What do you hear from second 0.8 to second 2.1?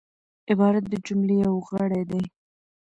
د جملې یو غړی